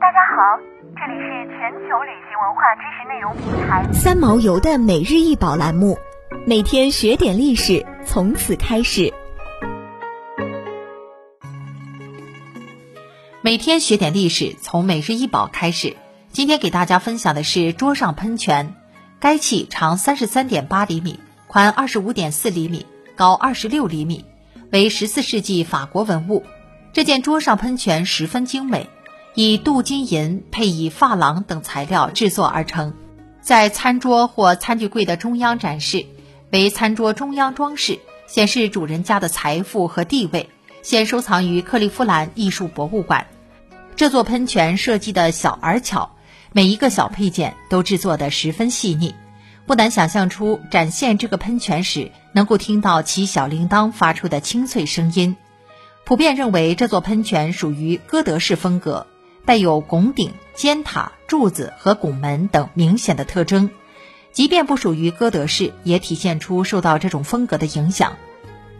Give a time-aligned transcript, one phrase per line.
[0.00, 0.58] 大家好，
[0.94, 5.98] 这里是全球旅行文化知识内容平台三毛游的每日一宝栏目，
[6.46, 9.12] 每天学点历史，从此开始。
[13.42, 15.96] 每天学点历史，从每日一宝开始。
[16.30, 18.74] 今天给大家分享的是桌上喷泉，
[19.20, 24.24] 该器长三十三点八厘米，宽二十五点四厘米，高二十六厘米，
[24.72, 26.44] 为十四世纪法国文物。
[26.96, 28.88] 这件桌上喷泉十分精美，
[29.34, 32.94] 以镀金银配以珐琅等材料制作而成，
[33.42, 36.06] 在餐桌或餐具柜的中央展示，
[36.50, 40.48] 为餐桌中央装饰，显示主人家的财富和地位。
[40.80, 43.26] 现收藏于克利夫兰艺术博物馆。
[43.94, 46.16] 这座喷泉设计的小而巧，
[46.52, 49.14] 每一个小配件都制作的十分细腻，
[49.66, 55.36] 不难想象出展现这个喷泉时能够听到其小铃铛发出的清脆声音。
[56.06, 59.08] 普遍认为这座喷泉属于哥德式风格，
[59.44, 63.70] 带有拱顶、尖塔、柱子和拱门等明显的特征。
[64.30, 68.12] 即便不属于哥德式，也体现出受到这种风格的影响。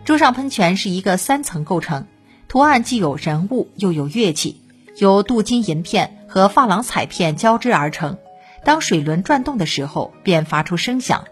[0.04, 2.06] 桌上喷泉是一个三层构成，
[2.46, 4.62] 图案既有人物又有乐器。
[4.98, 8.18] 由镀金银片和珐琅彩片交织而成，
[8.64, 11.24] 当水轮转动的时候，便发出声响。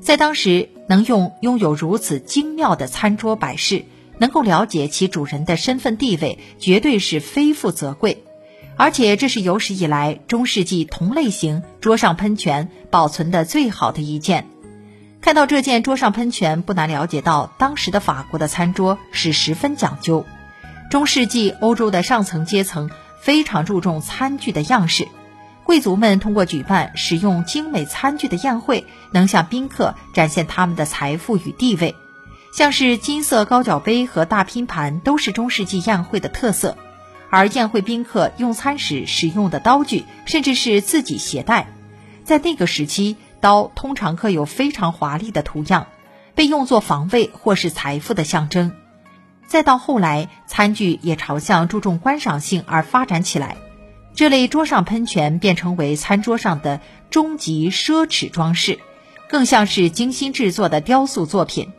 [0.00, 3.84] 在当时，能用拥有如此精妙的餐桌摆饰，
[4.18, 8.24] 能够了解其主人的身份地位，绝对是非富则贵。
[8.76, 14.48] 而且，这是有史以来中世纪同类型桌上喷泉保存的最好的一件。
[15.22, 20.24] 看到这件桌上喷泉，不难了解到当时的法国的餐桌是十分讲究。
[20.90, 25.08] 中世纪欧洲的上层阶层非常注重餐具的样式，
[25.64, 31.96] 贵族们通过举办使用精美餐具的宴会，能向宾客展现他们的财富与地位。
[32.56, 36.78] 像是金色高脚杯和大拼盘都是中世纪宴会的特色，
[37.28, 41.68] 而宴会宾客用餐时使用的刀具，甚至是自己携带。
[42.24, 45.88] 在那个时期，刀通常刻有非常华丽的图样，
[46.34, 48.72] 被用作防卫或是财富的象征。
[49.46, 53.58] 再到后来，餐具也朝向注重观赏性而发展起来，
[54.14, 56.80] 这类桌上喷泉便成为餐桌上的
[57.10, 58.78] 终极奢侈装饰，
[59.28, 61.70] 更像是精心制作的雕塑作品。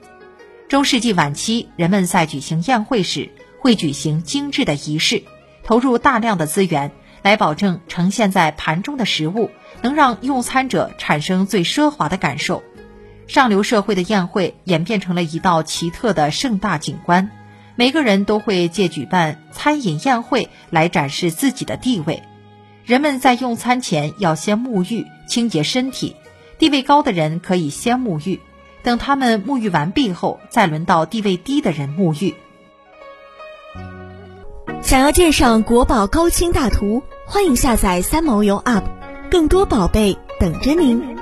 [0.69, 3.29] 中世纪晚期，人们在举行宴会时
[3.61, 5.23] 会举行精致的仪式，
[5.63, 6.91] 投入大量的资源
[7.21, 9.49] 来保证呈现在盘中的食物
[9.81, 12.63] 能让用餐者产生最奢华的感受。
[13.27, 17.31] 上流社会的宴会演变成了一道奇特的盛大景观。
[17.75, 22.23] 每个人都会借举办餐饮宴会来展示自己的地位。
[22.83, 26.17] 人们在用餐前要先沐浴清洁身体，
[26.57, 28.41] 地位高的人可以先沐浴，
[28.87, 32.35] 等他们沐浴完毕后，再轮到地位低的人沐浴。
[34.81, 38.83] 想要鉴赏国宝高清大图，欢迎下载三毛游 App，
[39.29, 41.16] 更多宝贝等着您。